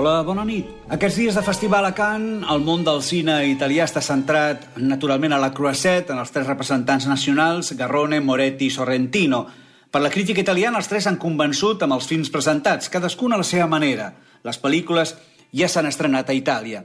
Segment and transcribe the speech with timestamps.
[0.00, 0.64] Hola, bona nit.
[0.94, 5.40] Aquests dies de festival a Cannes, el món del cine italià està centrat naturalment a
[5.42, 9.42] la Croisette, en els tres representants nacionals, Garrone, Moretti i Sorrentino.
[9.92, 13.44] Per la crítica italiana, els tres han convençut amb els films presentats, cadascun a la
[13.44, 14.06] seva manera.
[14.40, 15.12] Les pel·lícules
[15.52, 16.80] ja s'han estrenat a Itàlia.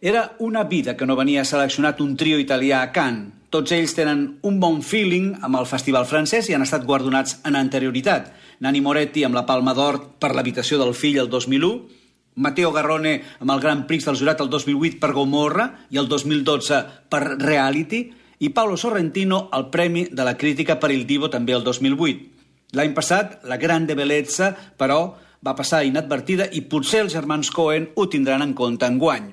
[0.00, 3.42] Era una vida que no venia seleccionat un trio italià a Cannes.
[3.52, 7.60] Tots ells tenen un bon feeling amb el festival francès i han estat guardonats en
[7.60, 8.32] anterioritat.
[8.64, 12.00] Nani Moretti amb la Palma d'Or per l'habitació del fill el 2001,
[12.34, 16.80] Mateo Garrone amb el Gran Prix del jurat el 2008 per Gomorra i el 2012
[17.08, 18.04] per Reality
[18.44, 22.30] i Paolo Sorrentino el Premi de la Crítica per Il Divo també el 2008.
[22.74, 28.08] L'any passat, la Grande Bellezza, però, va passar inadvertida i potser els germans Cohen ho
[28.10, 29.28] tindran en compte en guany.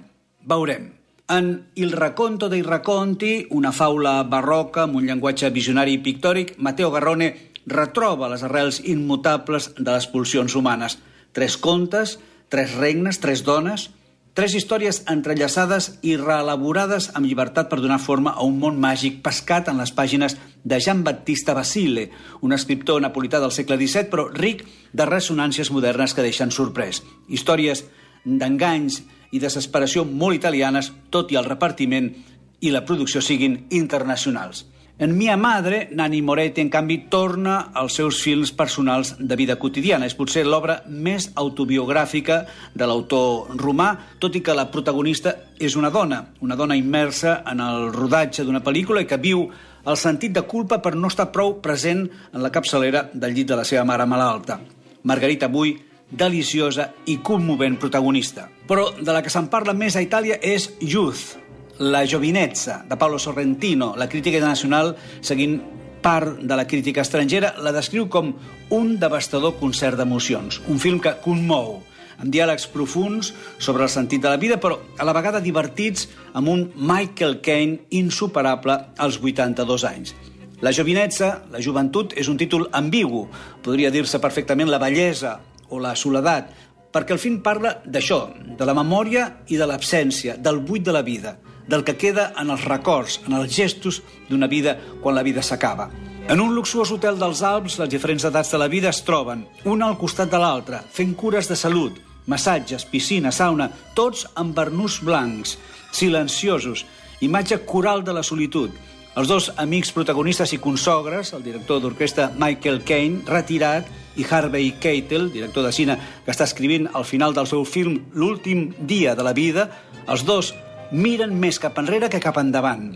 [0.46, 0.92] Veurem.
[1.32, 1.48] En
[1.80, 7.30] Il racconto dei racconti, una faula barroca amb un llenguatge visionari i pictòric, Mateo Garrone
[7.66, 10.98] retroba les arrels immutables de les pulsions humanes.
[11.32, 12.18] Tres contes,
[12.52, 13.90] tres regnes, tres dones,
[14.36, 19.72] tres històries entrellaçades i reelaborades amb llibertat per donar forma a un món màgic pescat
[19.72, 22.10] en les pàgines de Jean-Baptista Basile,
[22.44, 27.00] un escriptor napolità del segle XVII, però ric de ressonàncies modernes que deixen sorprès.
[27.32, 27.86] Històries
[28.26, 29.00] d'enganys
[29.32, 32.12] i desesperació molt italianes, tot i el repartiment
[32.60, 34.66] i la producció siguin internacionals.
[35.02, 40.06] En Mia Madre, Nani Moretti, en canvi, torna als seus films personals de vida quotidiana.
[40.06, 42.38] És potser l'obra més autobiogràfica
[42.78, 47.66] de l'autor romà, tot i que la protagonista és una dona, una dona immersa en
[47.66, 49.48] el rodatge d'una pel·lícula i que viu
[49.90, 53.58] el sentit de culpa per no estar prou present en la capçalera del llit de
[53.58, 54.62] la seva mare malalta.
[55.02, 55.80] Margarita Bui,
[56.12, 58.52] deliciosa i commovent protagonista.
[58.70, 61.41] Però de la que se'n parla més a Itàlia és Youth,
[61.80, 65.62] la jovinezza, de Paolo Sorrentino, la crítica internacional, seguint
[66.02, 68.34] part de la crítica estrangera, la descriu com
[68.74, 70.62] un devastador concert d'emocions.
[70.68, 71.80] Un film que conmou,
[72.18, 76.50] amb diàlegs profuns sobre el sentit de la vida, però a la vegada divertits amb
[76.50, 80.16] un Michael Caine insuperable als 82 anys.
[80.62, 83.28] La jovinezza, la joventut, és un títol ambigu.
[83.66, 85.40] Podria dir-se perfectament la bellesa
[85.70, 86.52] o la soledat,
[86.92, 88.28] perquè el film parla d'això,
[88.58, 91.38] de la memòria i de l'absència, del buit de la vida
[91.72, 95.90] del que queda en els records, en els gestos d'una vida quan la vida s'acaba.
[96.28, 99.88] En un luxuós hotel dels Alps, les diferents edats de la vida es troben, una
[99.88, 105.58] al costat de l'altra, fent cures de salut, massatges, piscina, sauna, tots amb bernús blancs,
[105.92, 106.86] silenciosos,
[107.22, 108.76] imatge coral de la solitud.
[109.16, 115.30] Els dos amics protagonistes i consogres, el director d'orquestra Michael Caine, retirat, i Harvey Keitel,
[115.32, 119.34] director de cine, que està escrivint al final del seu film L'últim dia de la
[119.36, 119.70] vida,
[120.08, 120.54] els dos
[120.92, 122.92] miren més cap enrere que cap endavant.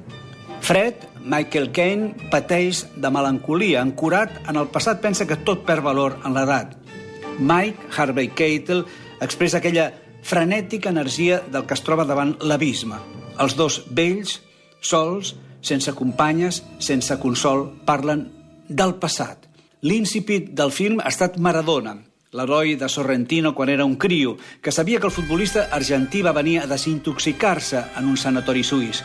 [0.66, 3.82] Fred, Michael Caine, pateix de melancolia.
[3.82, 6.76] Ancorat en el passat, pensa que tot perd valor en l'edat.
[7.40, 8.86] Mike, Harvey Keitel,
[9.22, 9.92] expressa aquella
[10.26, 12.98] frenètica energia del que es troba davant l'abisme.
[13.40, 14.40] Els dos vells,
[14.82, 18.28] sols, sense companyes, sense consol, parlen
[18.70, 19.46] del passat.
[19.86, 21.98] L'incipit del film ha estat Maradona,
[22.36, 26.60] l'heroi de Sorrentino quan era un crio, que sabia que el futbolista argentí va venir
[26.60, 29.04] a desintoxicar-se en un sanatori suís.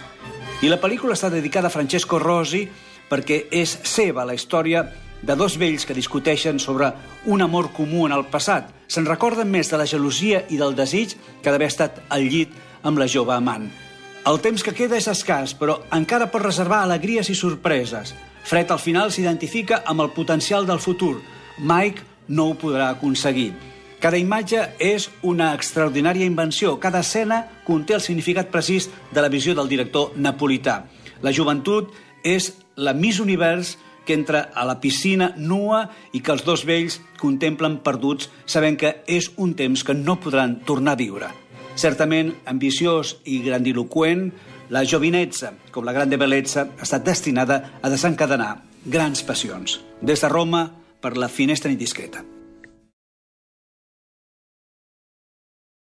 [0.60, 2.66] I la pel·lícula està dedicada a Francesco Rosi
[3.10, 4.82] perquè és seva la història
[5.22, 6.90] de dos vells que discuteixen sobre
[7.26, 8.70] un amor comú en el passat.
[8.90, 12.52] Se'n recorden més de la gelosia i del desig que d'haver estat al llit
[12.82, 13.68] amb la jove amant.
[14.26, 18.14] El temps que queda és escàs, però encara pot reservar alegries i sorpreses.
[18.44, 21.20] Fred al final s'identifica amb el potencial del futur.
[21.58, 23.50] Mike no ho podrà aconseguir.
[24.00, 26.78] Cada imatge és una extraordinària invenció.
[26.80, 30.86] Cada escena conté el significat precís de la visió del director napolità.
[31.20, 31.92] La joventut
[32.24, 33.76] és la Miss Univers
[34.06, 35.82] que entra a la piscina nua
[36.16, 40.62] i que els dos vells contemplen perduts sabent que és un temps que no podran
[40.64, 41.28] tornar a viure.
[41.76, 44.30] Certament ambiciós i grandiloquent,
[44.72, 49.80] la jovinezza, com la grande bellezza, ha estat destinada a desencadenar grans passions.
[50.00, 50.70] Des de Roma,
[51.00, 52.39] per la finestra indiscreta.